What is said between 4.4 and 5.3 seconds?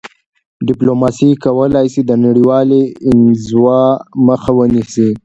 ونیسي..